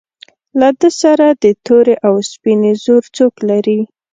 [0.59, 3.79] له ده سره د تورې او سپینې زور څوک لري.